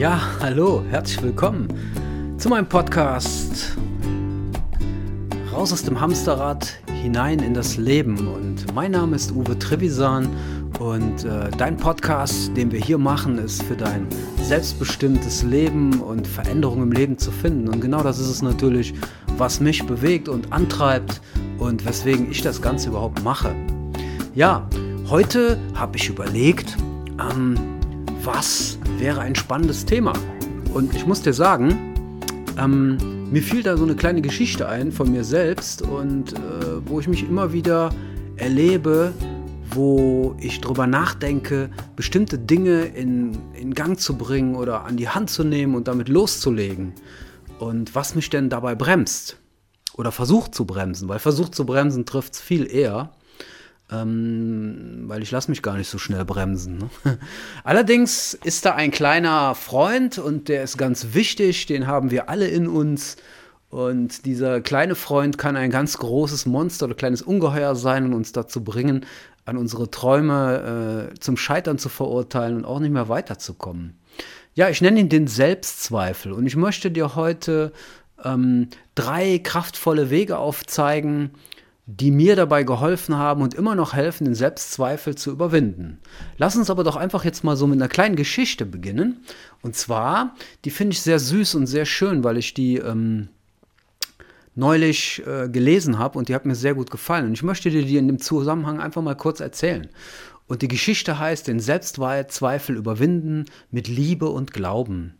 [0.00, 1.68] Ja, hallo, herzlich willkommen
[2.38, 3.76] zu meinem Podcast
[5.52, 8.16] Raus aus dem Hamsterrad, hinein in das Leben.
[8.26, 10.26] Und mein Name ist Uwe Trevisan
[10.78, 14.06] und äh, dein Podcast, den wir hier machen, ist für dein
[14.42, 17.68] selbstbestimmtes Leben und Veränderung im Leben zu finden.
[17.68, 18.94] Und genau das ist es natürlich,
[19.36, 21.20] was mich bewegt und antreibt
[21.58, 23.54] und weswegen ich das Ganze überhaupt mache.
[24.34, 24.66] Ja,
[25.10, 26.78] heute habe ich überlegt,
[27.18, 27.56] ähm,
[28.24, 30.12] was wäre ein spannendes Thema.
[30.74, 31.94] Und ich muss dir sagen,
[32.58, 36.36] ähm, mir fiel da so eine kleine Geschichte ein von mir selbst und äh,
[36.84, 37.90] wo ich mich immer wieder
[38.36, 39.12] erlebe,
[39.70, 45.30] wo ich drüber nachdenke, bestimmte Dinge in, in Gang zu bringen oder an die Hand
[45.30, 46.92] zu nehmen und damit loszulegen.
[47.58, 49.38] Und was mich denn dabei bremst
[49.94, 53.12] oder versucht zu bremsen, weil versucht zu bremsen trifft es viel eher
[53.92, 56.78] ähm, weil ich lasse mich gar nicht so schnell bremsen.
[56.78, 57.18] Ne?
[57.64, 62.48] Allerdings ist da ein kleiner Freund und der ist ganz wichtig, den haben wir alle
[62.48, 63.16] in uns.
[63.68, 68.32] Und dieser kleine Freund kann ein ganz großes Monster oder kleines Ungeheuer sein und uns
[68.32, 69.06] dazu bringen,
[69.44, 73.96] an unsere Träume äh, zum Scheitern zu verurteilen und auch nicht mehr weiterzukommen.
[74.54, 77.72] Ja, ich nenne ihn den Selbstzweifel und ich möchte dir heute
[78.24, 81.30] ähm, drei kraftvolle Wege aufzeigen,
[81.96, 85.98] die mir dabei geholfen haben und immer noch helfen, den Selbstzweifel zu überwinden.
[86.38, 89.24] Lass uns aber doch einfach jetzt mal so mit einer kleinen Geschichte beginnen.
[89.62, 93.28] Und zwar, die finde ich sehr süß und sehr schön, weil ich die ähm,
[94.54, 97.26] neulich äh, gelesen habe und die hat mir sehr gut gefallen.
[97.26, 99.88] Und ich möchte dir die in dem Zusammenhang einfach mal kurz erzählen.
[100.46, 105.14] Und die Geschichte heißt, den Selbstzweifel überwinden mit Liebe und Glauben.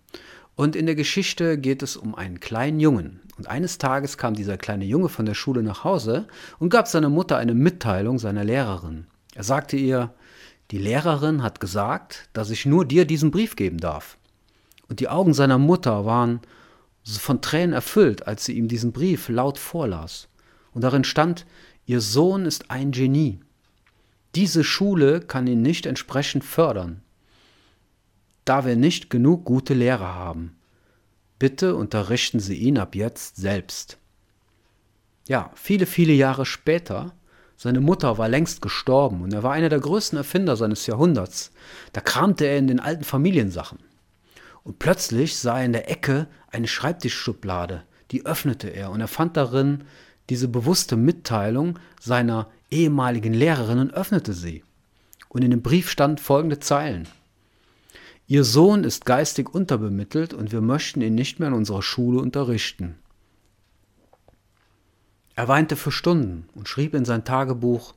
[0.54, 3.20] Und in der Geschichte geht es um einen kleinen Jungen.
[3.40, 7.08] Und eines Tages kam dieser kleine Junge von der Schule nach Hause und gab seiner
[7.08, 9.06] Mutter eine Mitteilung seiner Lehrerin.
[9.34, 10.12] Er sagte ihr,
[10.70, 14.18] die Lehrerin hat gesagt, dass ich nur dir diesen Brief geben darf.
[14.90, 16.40] Und die Augen seiner Mutter waren
[17.02, 20.28] von Tränen erfüllt, als sie ihm diesen Brief laut vorlas.
[20.74, 21.46] Und darin stand,
[21.86, 23.40] Ihr Sohn ist ein Genie.
[24.34, 27.00] Diese Schule kann ihn nicht entsprechend fördern
[28.50, 30.56] da wir nicht genug gute Lehrer haben.
[31.40, 33.96] Bitte unterrichten Sie ihn ab jetzt selbst.
[35.26, 37.14] Ja, viele, viele Jahre später,
[37.56, 41.50] seine Mutter war längst gestorben und er war einer der größten Erfinder seines Jahrhunderts.
[41.94, 43.78] Da kramte er in den alten Familiensachen.
[44.64, 49.38] Und plötzlich sah er in der Ecke eine Schreibtischschublade, die öffnete er und er fand
[49.38, 49.84] darin
[50.28, 54.62] diese bewusste Mitteilung seiner ehemaligen Lehrerin und öffnete sie.
[55.30, 57.08] Und in dem Brief stand folgende Zeilen.
[58.30, 62.94] Ihr Sohn ist geistig unterbemittelt und wir möchten ihn nicht mehr in unserer Schule unterrichten.
[65.34, 67.92] Er weinte für Stunden und schrieb in sein Tagebuch,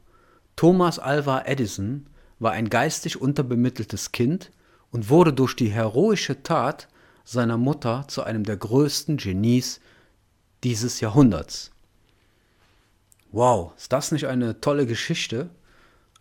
[0.55, 2.07] Thomas Alva Edison
[2.39, 4.49] war ein geistig unterbemitteltes Kind
[4.89, 6.87] und wurde durch die heroische Tat
[7.23, 9.81] seiner Mutter zu einem der größten Genies
[10.63, 11.69] dieses Jahrhunderts.
[13.31, 15.51] Wow, ist das nicht eine tolle Geschichte?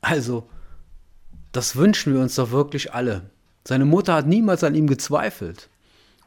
[0.03, 0.51] Also,
[1.53, 3.31] das wünschen wir uns doch wirklich alle,
[3.65, 5.69] seine Mutter hat niemals an ihm gezweifelt.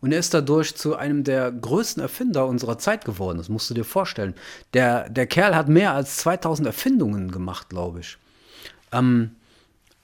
[0.02, 3.38] Und er ist dadurch zu einem der größten Erfinder unserer Zeit geworden.
[3.38, 4.36] Das musst du dir vorstellen.
[4.74, 8.18] Der, der Kerl hat mehr als 2000 Erfindungen gemacht, glaube ich.
[8.92, 9.32] Ähm,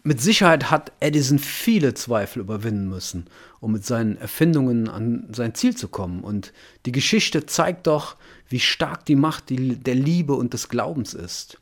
[0.04, 3.28] mit Sicherheit hat Edison viele Zweifel überwinden müssen,
[3.60, 6.22] um mit seinen Erfindungen an sein Ziel zu kommen.
[6.22, 6.54] Und
[6.88, 8.16] die Geschichte zeigt doch,
[8.50, 11.60] wie stark die Macht der Liebe und des Glaubens ist.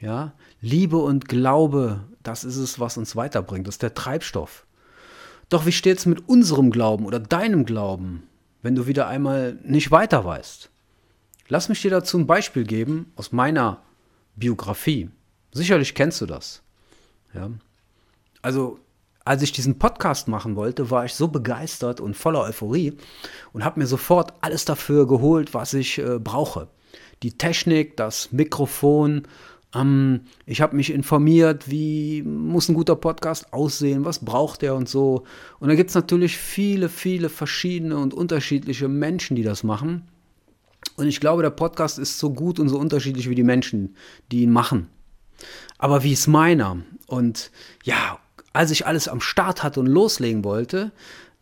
[0.00, 3.68] Ja, Liebe und Glaube, das ist es, was uns weiterbringt.
[3.68, 4.66] Das ist der Treibstoff.
[5.52, 8.22] Doch wie steht es mit unserem Glauben oder deinem Glauben,
[8.62, 10.70] wenn du wieder einmal nicht weiter weißt?
[11.48, 13.82] Lass mich dir dazu ein Beispiel geben aus meiner
[14.34, 15.10] Biografie.
[15.52, 16.62] Sicherlich kennst du das.
[17.34, 17.50] Ja.
[18.40, 18.78] Also,
[19.26, 22.96] als ich diesen Podcast machen wollte, war ich so begeistert und voller Euphorie
[23.52, 26.68] und habe mir sofort alles dafür geholt, was ich äh, brauche.
[27.22, 29.28] Die Technik, das Mikrofon,
[29.74, 34.88] ähm, ich habe mich informiert, wie muss ein guter Podcast aussehen, was braucht er und
[34.88, 35.24] so.
[35.60, 40.08] Und da gibt es natürlich viele, viele verschiedene und unterschiedliche Menschen, die das machen.
[40.96, 43.96] Und ich glaube, der Podcast ist so gut und so unterschiedlich wie die Menschen,
[44.30, 44.88] die ihn machen.
[45.78, 46.78] Aber wie ist meiner?
[47.06, 47.50] Und
[47.84, 48.18] ja,
[48.52, 50.92] als ich alles am Start hatte und loslegen wollte,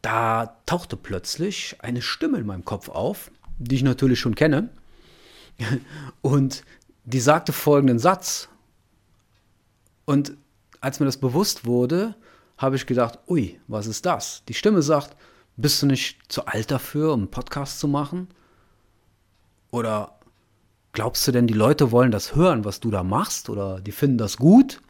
[0.02, 4.70] da tauchte plötzlich eine Stimme in meinem Kopf auf, die ich natürlich schon kenne.
[6.22, 6.64] Und
[7.10, 8.48] die sagte folgenden Satz.
[10.04, 10.32] Und
[10.80, 12.14] als mir das bewusst wurde,
[12.56, 14.44] habe ich gedacht, ui, was ist das?
[14.48, 15.16] Die Stimme sagt,
[15.56, 18.28] bist du nicht zu alt dafür, um einen Podcast zu machen?
[19.70, 20.18] Oder
[20.92, 23.50] glaubst du denn, die Leute wollen das hören, was du da machst?
[23.50, 24.80] Oder die finden das gut?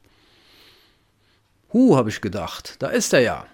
[1.72, 3.46] Huh, habe ich gedacht, da ist er ja.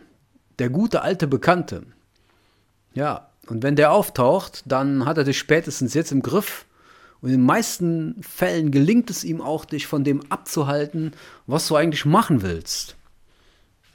[0.59, 1.85] Der gute alte Bekannte.
[2.95, 6.66] Ja, und wenn der auftaucht, dann hat er dich spätestens jetzt im Griff.
[7.27, 11.11] Und in den meisten Fällen gelingt es ihm auch, dich von dem abzuhalten,
[11.49, 12.95] was du eigentlich machen willst.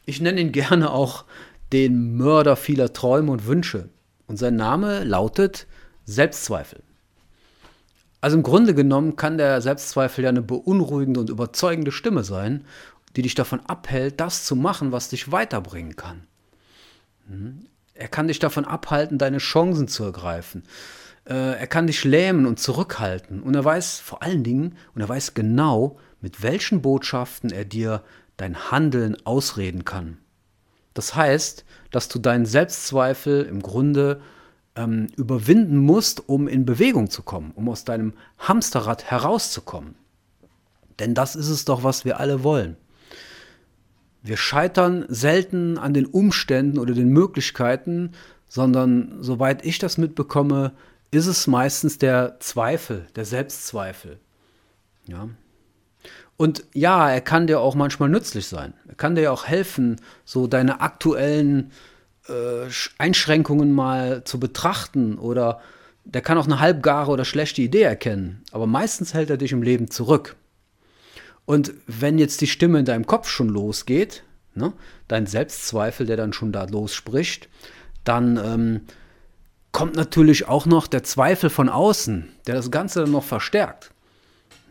[0.06, 1.24] Ich nenne ihn gerne auch
[1.72, 3.88] den Mörder vieler Träume und Wünsche.
[4.28, 5.66] Und sein Name lautet
[6.04, 6.84] Selbstzweifel.
[8.20, 12.66] Also im Grunde genommen kann der Selbstzweifel ja eine beunruhigende und überzeugende Stimme sein,
[13.16, 16.28] die dich davon abhält, das zu machen, was dich weiterbringen kann.
[17.30, 17.66] Hm?
[17.94, 20.64] Er kann dich davon abhalten, deine Chancen zu ergreifen.
[21.26, 23.42] Äh, er kann dich lähmen und zurückhalten.
[23.42, 28.04] Und er weiß vor allen Dingen, und er weiß genau, mit welchen Botschaften er dir
[28.38, 30.18] dein Handeln ausreden kann.
[30.94, 34.22] Das heißt, dass du deinen Selbstzweifel im Grunde
[34.76, 39.96] ähm, überwinden musst, um in Bewegung zu kommen, um aus deinem Hamsterrad herauszukommen.
[41.00, 42.78] Denn das ist es doch, was wir alle wollen.
[44.24, 48.12] Wir scheitern selten an den Umständen oder den Möglichkeiten,
[48.48, 50.74] sondern soweit ich das mitbekomme,
[51.12, 54.20] ist es meistens der Zweifel, der Selbstzweifel.
[55.06, 55.30] Ja.
[56.38, 58.74] Und ja, er kann dir auch manchmal nützlich sein.
[58.88, 61.72] Er kann dir auch helfen, so deine aktuellen
[62.28, 62.68] äh,
[62.98, 65.62] Einschränkungen mal zu betrachten oder
[66.04, 68.44] der kann auch eine halbgare oder schlechte Idee erkennen.
[68.52, 70.36] Aber meistens hält er dich im Leben zurück.
[71.46, 74.24] Und wenn jetzt die Stimme in deinem Kopf schon losgeht,
[74.56, 74.74] ne,
[75.08, 77.50] dein Selbstzweifel, der dann schon da losspricht,
[78.04, 78.82] dann ähm,
[79.72, 83.92] kommt natürlich auch noch der Zweifel von außen, der das Ganze dann noch verstärkt.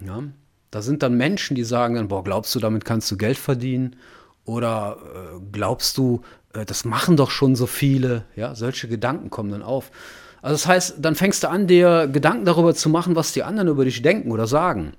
[0.04, 0.22] Ja,
[0.70, 3.96] da sind dann Menschen, die sagen dann, boah, glaubst du, damit kannst du Geld verdienen?
[4.44, 6.22] Oder äh, glaubst du,
[6.54, 8.24] äh, das machen doch schon so viele?
[8.36, 9.90] Ja, solche Gedanken kommen dann auf.
[10.42, 13.68] Also das heißt, dann fängst du an, dir Gedanken darüber zu machen, was die anderen
[13.68, 14.94] über dich denken oder sagen.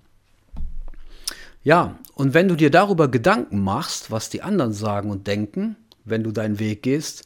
[1.63, 5.75] Ja, und wenn du dir darüber Gedanken machst, was die anderen sagen und denken,
[6.05, 7.25] wenn du deinen Weg gehst,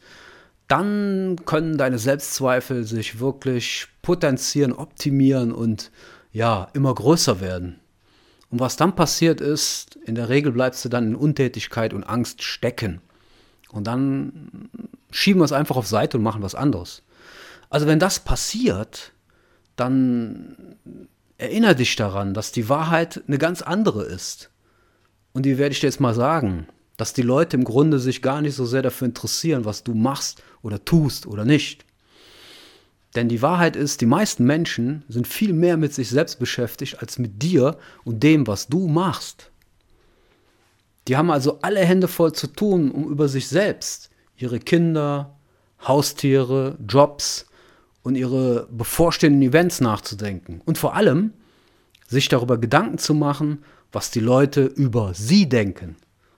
[0.68, 5.92] dann können deine Selbstzweifel sich wirklich potenzieren, optimieren und
[6.32, 7.80] ja, immer größer werden.
[8.50, 12.44] Und was dann passiert ist, in der Regel bleibst du dann in Untätigkeit und Angst
[12.44, 13.02] stecken.
[13.72, 14.70] Und dann
[15.12, 17.04] schieben wir es einfach auf Seite und machen was anderes.
[17.70, 19.12] Also wenn das passiert,
[19.76, 20.78] dann
[21.38, 24.50] erinnere dich daran, dass die Wahrheit eine ganz andere ist.
[25.34, 28.42] Und die werde ich dir jetzt mal sagen, dass die Leute im Grunde sich gar
[28.42, 31.86] nicht so sehr dafür interessieren, was du machst oder tust oder nicht.
[33.16, 37.18] Denn die Wahrheit ist, die meisten Menschen sind viel mehr mit sich selbst beschäftigt als
[37.18, 39.52] mit dir und dem, was du machst.
[41.08, 45.36] Die haben also alle Hände voll zu tun, um über sich selbst, ihre Kinder,
[45.80, 47.46] Haustiere, Jobs,
[48.06, 50.62] und ihre bevorstehenden Events nachzudenken.
[50.64, 51.34] Und vor allem
[52.08, 55.96] sich darüber Gedanken zu machen, was die Leute über sie denken.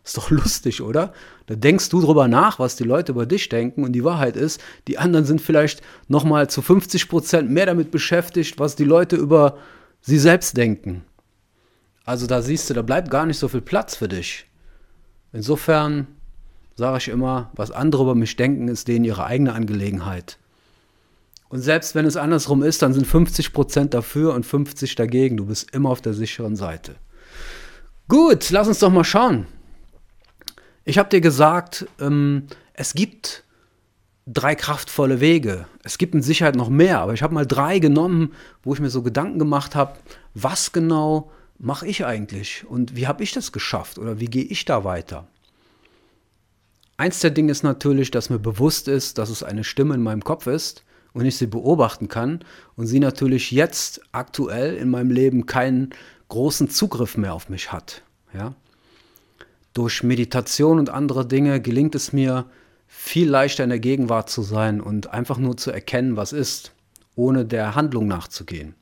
[0.08, 1.12] Ist doch lustig, oder?
[1.48, 4.62] Da denkst du drüber nach, was die Leute über dich denken und die Wahrheit ist,
[4.88, 9.18] die anderen sind vielleicht noch mal zu 50 Prozent mehr damit beschäftigt, was die Leute
[9.18, 9.58] über
[10.00, 11.04] sie selbst denken.
[12.06, 14.46] Also da siehst du, da bleibt gar nicht so viel Platz für dich.
[15.34, 16.08] Insofern
[16.78, 20.38] sage ich immer, was andere über mich denken, ist denen ihre eigene Angelegenheit.
[21.50, 25.36] Und selbst wenn es andersrum ist, dann sind 50% dafür und 50 dagegen.
[25.36, 26.96] Du bist immer auf der sicheren Seite.
[28.08, 29.48] Gut, lass uns doch mal schauen.
[30.90, 33.44] Ich habe dir gesagt, ähm, es gibt
[34.26, 35.68] drei kraftvolle Wege.
[35.84, 38.32] Es gibt mit Sicherheit noch mehr, aber ich habe mal drei genommen,
[38.64, 39.98] wo ich mir so Gedanken gemacht habe,
[40.34, 44.64] was genau mache ich eigentlich und wie habe ich das geschafft oder wie gehe ich
[44.64, 45.28] da weiter?
[46.96, 50.24] Eins der Dinge ist natürlich, dass mir bewusst ist, dass es eine Stimme in meinem
[50.24, 52.46] Kopf ist und ich sie beobachten kann
[52.78, 55.90] und sie natürlich jetzt aktuell in meinem Leben keinen
[56.30, 58.04] großen Zugriff mehr auf mich hat.
[58.34, 58.56] Ja?
[59.78, 62.46] Durch Meditation und andere Dinge gelingt es mir,
[62.88, 66.72] viel leichter in der Gegenwart zu sein und einfach nur zu erkennen, was ist,
[67.16, 68.74] ohne der Handlung nachzugehen.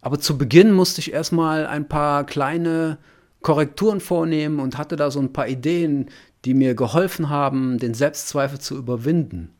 [0.00, 2.98] Aber zu Beginn musste ich erstmal ein paar kleine
[3.42, 6.10] Korrekturen vornehmen und hatte da so ein paar Ideen,
[6.44, 9.52] die mir geholfen haben, den Selbstzweifel zu überwinden.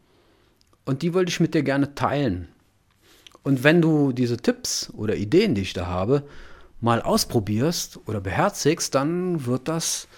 [0.84, 2.48] Und die wollte ich mit dir gerne teilen.
[3.44, 6.24] Und wenn du diese Tipps oder Ideen, die ich da habe,
[6.80, 10.08] mal ausprobierst oder beherzigst, dann wird das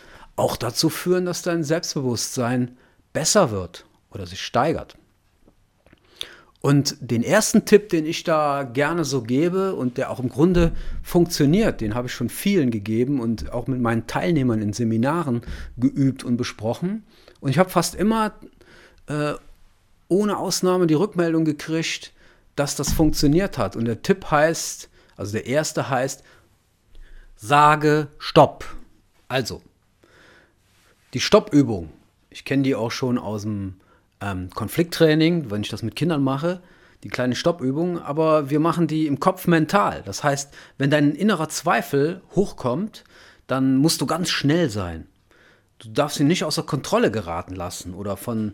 [0.41, 2.77] auch dazu führen, dass dein Selbstbewusstsein
[3.13, 4.97] besser wird oder sich steigert.
[6.63, 10.73] Und den ersten Tipp, den ich da gerne so gebe und der auch im Grunde
[11.03, 15.43] funktioniert, den habe ich schon vielen gegeben und auch mit meinen Teilnehmern in Seminaren
[15.79, 17.05] geübt und besprochen.
[17.41, 18.35] Und ich habe fast immer
[19.07, 19.35] äh,
[20.09, 22.13] ohne Ausnahme die Rückmeldung gekriegt,
[22.57, 23.75] dass das funktioniert hat.
[23.75, 26.23] Und der Tipp heißt, also der erste heißt,
[27.37, 28.67] sage Stopp.
[29.29, 29.63] Also,
[31.15, 31.91] die Stoppübung,
[32.31, 33.75] ich kenne die auch schon aus dem
[34.21, 36.63] ähm, Konflikttraining, wenn ich das mit Kindern mache,
[37.03, 40.03] die kleine Stoppübung, aber wir machen die im Kopf mental.
[40.05, 43.05] Das heißt, wenn dein innerer Zweifel hochkommt,
[43.47, 45.07] dann musst du ganz schnell sein.
[45.79, 48.53] Du darfst ihn nicht außer Kontrolle geraten lassen oder von,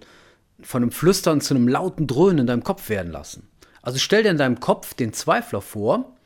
[0.63, 3.49] von einem Flüstern zu einem lauten Dröhnen in deinem Kopf werden lassen.
[3.83, 6.17] Also stell dir in deinem Kopf den Zweifler vor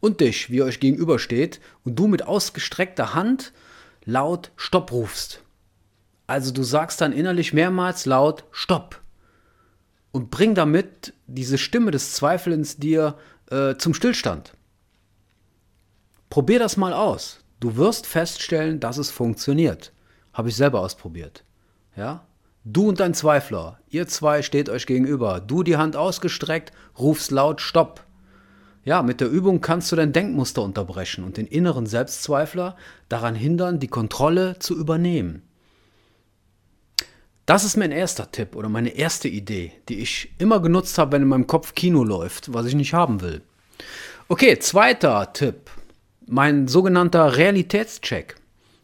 [0.00, 3.52] und dich, wie ihr euch gegenübersteht, und du mit ausgestreckter Hand
[4.04, 5.43] laut Stopp rufst.
[6.26, 9.00] Also du sagst dann innerlich mehrmals laut Stopp
[10.12, 13.16] und bring damit diese Stimme des Zweifelns dir
[13.50, 14.54] äh, zum Stillstand.
[16.30, 17.40] Probier das mal aus.
[17.60, 19.92] Du wirst feststellen, dass es funktioniert.
[20.32, 21.44] Habe ich selber ausprobiert.
[21.96, 22.26] Ja?
[22.64, 25.40] Du und dein Zweifler, ihr zwei steht euch gegenüber.
[25.40, 28.04] Du die Hand ausgestreckt, rufst laut Stopp.
[28.84, 32.76] Ja, mit der Übung kannst du dein Denkmuster unterbrechen und den inneren Selbstzweifler
[33.08, 35.42] daran hindern, die Kontrolle zu übernehmen.
[37.46, 41.22] Das ist mein erster Tipp oder meine erste Idee, die ich immer genutzt habe, wenn
[41.22, 43.42] in meinem Kopf Kino läuft, was ich nicht haben will.
[44.28, 45.70] Okay, zweiter Tipp.
[46.26, 48.36] Mein sogenannter Realitätscheck.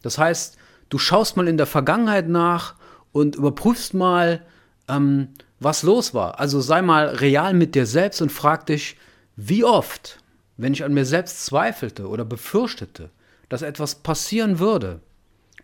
[0.02, 0.59] Das heißt,
[0.90, 2.75] du schaust mal in der Vergangenheit nach
[3.12, 4.45] und überprüfst mal,
[4.88, 6.38] ähm, was los war.
[6.38, 8.99] Also sei mal real mit dir selbst und frag dich,
[9.37, 10.19] wie oft,
[10.59, 13.09] wenn ich an mir selbst zweifelte oder befürchtete,
[13.49, 15.00] dass etwas passieren würde,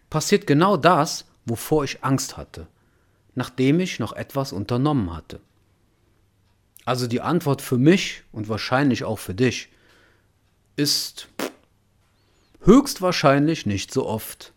[0.08, 2.68] passiert genau das, wovor ich Angst hatte
[3.36, 5.38] nachdem ich noch etwas unternommen hatte.
[6.84, 9.68] Also die Antwort für mich und wahrscheinlich auch für dich
[10.74, 11.28] ist
[12.62, 14.52] höchstwahrscheinlich nicht so oft.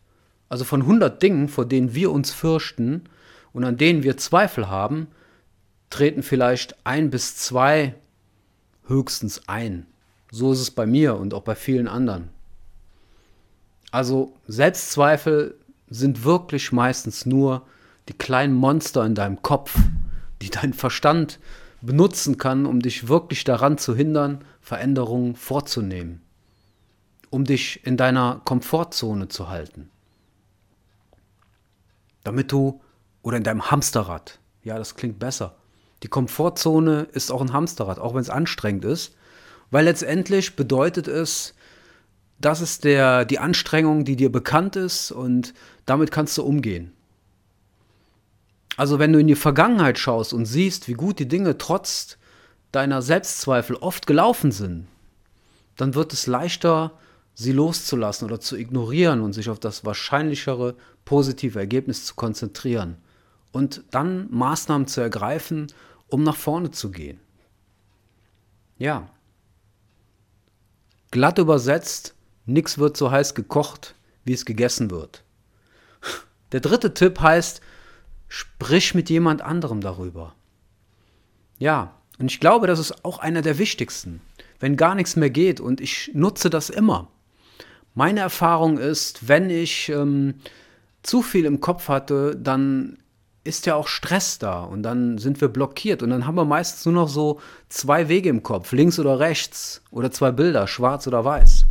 [0.47, 3.03] Also von 100 Dingen, vor denen wir uns fürchten
[3.53, 5.07] und an denen wir Zweifel haben,
[5.89, 7.95] treten vielleicht ein bis zwei
[8.87, 9.85] höchstens ein.
[10.31, 12.29] So ist es bei mir und auch bei vielen anderen.
[13.91, 15.55] Also Selbstzweifel
[15.89, 17.65] sind wirklich meistens nur
[18.09, 19.77] die kleinen Monster in deinem Kopf,
[20.41, 21.39] die dein Verstand
[21.81, 26.21] benutzen kann, um dich wirklich daran zu hindern, Veränderungen vorzunehmen,
[27.29, 29.89] um dich in deiner Komfortzone zu halten.
[32.23, 32.81] Damit du,
[33.21, 35.55] oder in deinem Hamsterrad, ja, das klingt besser.
[36.03, 39.15] Die Komfortzone ist auch ein Hamsterrad, auch wenn es anstrengend ist,
[39.71, 41.53] weil letztendlich bedeutet es,
[42.39, 45.53] das ist der, die Anstrengung, die dir bekannt ist und
[45.85, 46.93] damit kannst du umgehen.
[48.79, 52.17] Also wenn du in die Vergangenheit schaust und siehst, wie gut die Dinge trotz
[52.71, 54.87] deiner Selbstzweifel oft gelaufen sind,
[55.75, 56.93] dann wird es leichter,
[57.33, 62.95] sie loszulassen oder zu ignorieren und sich auf das wahrscheinlichere positive Ergebnis zu konzentrieren
[63.51, 65.67] und dann Maßnahmen zu ergreifen,
[66.07, 67.19] um nach vorne zu gehen.
[68.77, 69.09] Ja.
[71.11, 75.25] Glatt übersetzt, nichts wird so heiß gekocht, wie es gegessen wird.
[76.53, 77.59] Der dritte Tipp heißt,
[78.29, 80.35] Sprich mit jemand anderem darüber.
[81.57, 84.21] Ja, und ich glaube, das ist auch einer der wichtigsten.
[84.59, 87.09] Wenn gar nichts mehr geht und ich nutze das immer.
[87.95, 90.35] Meine Erfahrung ist, wenn ich ähm,
[91.01, 92.99] zu viel im Kopf hatte, dann
[93.43, 96.85] ist ja auch Stress da und dann sind wir blockiert und dann haben wir meistens
[96.85, 101.25] nur noch so zwei Wege im Kopf, links oder rechts oder zwei Bilder, schwarz oder
[101.25, 101.65] weiß.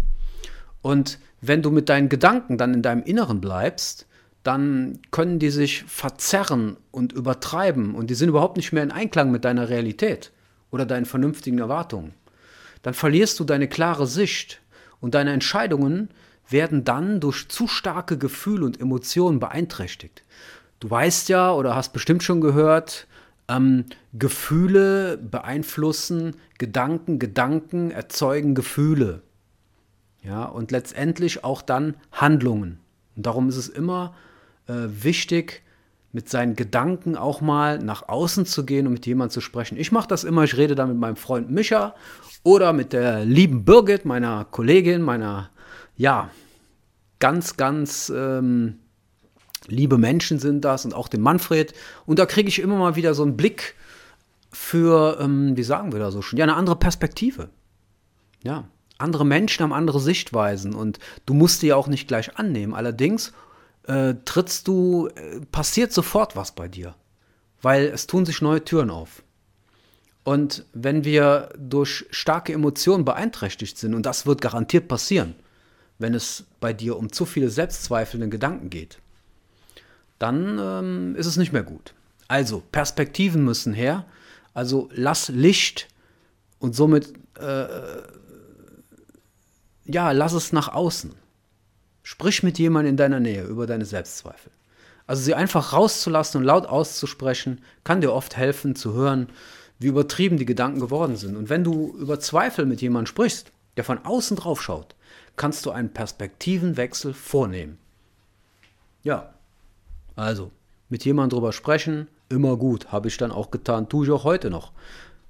[0.82, 4.07] Und wenn du mit deinen Gedanken dann in deinem Inneren bleibst,
[4.48, 9.30] dann können die sich verzerren und übertreiben und die sind überhaupt nicht mehr in Einklang
[9.30, 10.32] mit deiner Realität
[10.70, 12.14] oder deinen vernünftigen Erwartungen.
[12.80, 14.62] Dann verlierst du deine klare Sicht
[15.00, 16.08] und deine Entscheidungen
[16.48, 20.24] werden dann durch zu starke Gefühle und Emotionen beeinträchtigt.
[20.80, 23.06] Du weißt ja oder hast bestimmt schon gehört,
[23.48, 29.20] ähm, Gefühle beeinflussen Gedanken, Gedanken erzeugen Gefühle.
[30.22, 32.80] Ja, und letztendlich auch dann Handlungen.
[33.14, 34.14] Und darum ist es immer
[34.68, 35.62] wichtig,
[36.12, 39.76] mit seinen Gedanken auch mal nach außen zu gehen und mit jemandem zu sprechen.
[39.76, 41.94] Ich mache das immer, ich rede da mit meinem Freund Micha
[42.42, 45.50] oder mit der lieben Birgit, meiner Kollegin, meiner,
[45.96, 46.30] ja,
[47.18, 48.78] ganz, ganz ähm,
[49.66, 51.74] liebe Menschen sind das und auch dem Manfred.
[52.06, 53.74] Und da kriege ich immer mal wieder so einen Blick
[54.50, 57.50] für, ähm, wie sagen wir da so schon, ja, eine andere Perspektive.
[58.42, 58.64] Ja,
[58.98, 62.74] andere Menschen haben andere Sichtweisen und du musst die ja auch nicht gleich annehmen.
[62.74, 63.32] Allerdings
[63.88, 66.94] äh, trittst du, äh, passiert sofort was bei dir,
[67.62, 69.22] weil es tun sich neue Türen auf.
[70.24, 75.34] Und wenn wir durch starke Emotionen beeinträchtigt sind, und das wird garantiert passieren,
[75.98, 78.98] wenn es bei dir um zu viele selbstzweifelnde Gedanken geht,
[80.18, 81.94] dann ähm, ist es nicht mehr gut.
[82.28, 84.04] Also, Perspektiven müssen her.
[84.52, 85.88] Also lass Licht
[86.58, 87.66] und somit, äh,
[89.86, 91.14] ja, lass es nach außen.
[92.10, 94.50] Sprich mit jemandem in deiner Nähe über deine Selbstzweifel.
[95.06, 99.28] Also sie einfach rauszulassen und laut auszusprechen, kann dir oft helfen zu hören,
[99.78, 101.36] wie übertrieben die Gedanken geworden sind.
[101.36, 104.94] Und wenn du über Zweifel mit jemandem sprichst, der von außen drauf schaut,
[105.36, 107.76] kannst du einen Perspektivenwechsel vornehmen.
[109.02, 109.34] Ja,
[110.16, 110.50] also
[110.88, 114.48] mit jemandem drüber sprechen, immer gut, habe ich dann auch getan, tue ich auch heute
[114.48, 114.72] noch.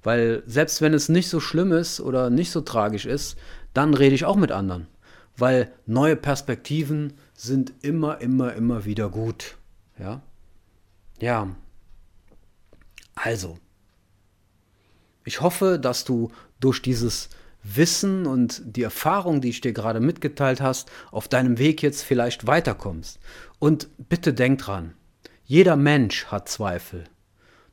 [0.04, 3.36] Weil selbst wenn es nicht so schlimm ist oder nicht so tragisch ist,
[3.74, 4.86] dann rede ich auch mit anderen.
[5.38, 9.56] Weil neue Perspektiven sind immer, immer, immer wieder gut.
[9.98, 10.20] Ja.
[11.20, 11.54] Ja.
[13.14, 13.58] Also.
[15.24, 17.30] Ich hoffe, dass du durch dieses
[17.62, 22.46] Wissen und die Erfahrung, die ich dir gerade mitgeteilt hast, auf deinem Weg jetzt vielleicht
[22.46, 23.20] weiterkommst.
[23.58, 24.94] Und bitte denk dran,
[25.44, 27.04] jeder Mensch hat Zweifel.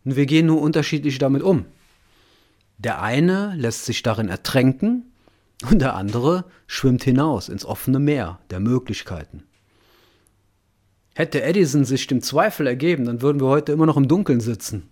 [0.03, 1.65] Und wir gehen nur unterschiedlich damit um.
[2.77, 5.11] Der eine lässt sich darin ertränken
[5.69, 9.43] und der andere schwimmt hinaus ins offene Meer der Möglichkeiten.
[11.15, 14.89] Hätte Edison sich dem Zweifel ergeben, dann würden wir heute immer noch im Dunkeln sitzen.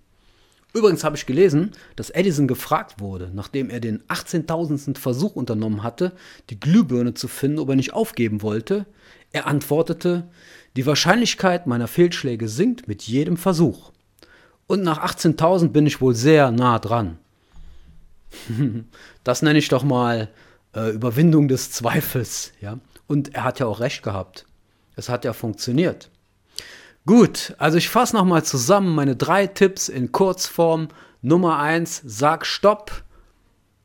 [0.74, 4.98] Übrigens habe ich gelesen, dass Edison gefragt wurde, nachdem er den 18.000.
[4.98, 6.14] Versuch unternommen hatte,
[6.50, 8.88] die Glühbirne zu finden, ob er nicht aufgeben wollte.
[9.32, 10.30] Er antwortete,
[10.76, 13.92] die Wahrscheinlichkeit meiner Fehlschläge sinkt mit jedem Versuch.
[14.66, 17.20] Und nach 18.000 bin ich wohl sehr nah dran.
[19.24, 20.30] das nenne ich doch mal
[20.76, 22.52] äh, Überwindung des Zweifels.
[22.62, 22.80] Ja?
[23.08, 24.46] Und er hat ja auch recht gehabt.
[24.96, 26.10] Es hat ja funktioniert.
[27.06, 30.88] Gut, also ich fasse nochmal zusammen meine drei Tipps in Kurzform.
[31.22, 33.04] Nummer eins, sag Stopp.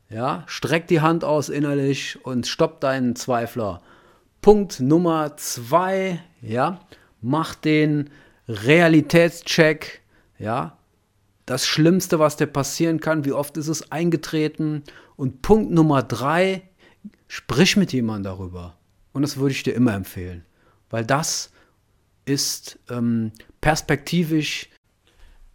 [0.09, 3.81] Ja, streck die Hand aus innerlich und stopp deinen Zweifler.
[4.41, 6.79] Punkt Nummer zwei, ja,
[7.21, 8.09] mach den
[8.47, 10.01] Realitätscheck.
[10.39, 10.77] Ja,
[11.45, 14.83] das Schlimmste, was dir passieren kann, wie oft ist es eingetreten.
[15.15, 16.63] Und Punkt Nummer drei,
[17.29, 18.75] sprich mit jemandem darüber.
[19.13, 20.43] Und das würde ich dir immer empfehlen,
[20.89, 21.51] weil das
[22.25, 23.31] ist ähm,
[23.61, 24.69] perspektivisch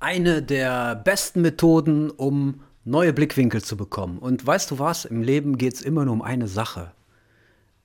[0.00, 4.18] eine der besten Methoden, um neue Blickwinkel zu bekommen.
[4.18, 6.92] Und weißt du was, im Leben geht es immer nur um eine Sache.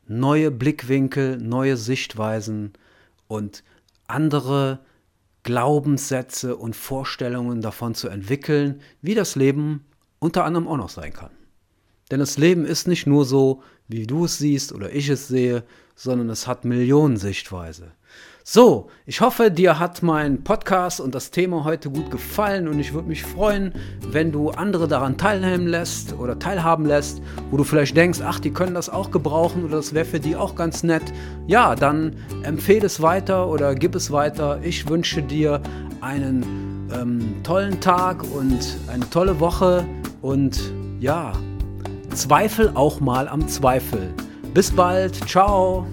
[0.08, 2.74] Neue Blickwinkel, neue Sichtweisen
[3.28, 3.64] und
[4.08, 4.80] andere
[5.44, 9.86] Glaubenssätze und Vorstellungen davon zu entwickeln, wie das Leben
[10.20, 11.32] unter anderem auch noch sein kann.
[12.12, 15.64] Denn das Leben ist nicht nur so, wie du es siehst oder ich es sehe,
[15.96, 17.92] sondern es hat Millionen Sichtweise.
[18.44, 22.94] So, ich hoffe, dir hat mein Podcast und das Thema heute gut gefallen und ich
[22.94, 23.74] würde mich freuen,
[24.10, 28.50] wenn du andere daran teilnehmen lässt oder teilhaben lässt, wo du vielleicht denkst, ach, die
[28.50, 31.04] können das auch gebrauchen oder das wäre für die auch ganz nett.
[31.46, 34.60] Ja, dann empfehle es weiter oder gib es weiter.
[34.64, 35.62] Ich wünsche dir
[36.02, 39.86] einen ähm, tollen Tag und eine tolle Woche
[40.24, 40.60] und
[41.00, 41.34] ja,
[42.14, 44.14] Zweifel auch mal am Zweifel.
[44.54, 45.86] Bis bald, ciao.